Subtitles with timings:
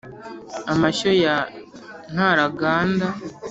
[0.73, 1.35] amashyo ya
[2.13, 3.07] ntaraganda,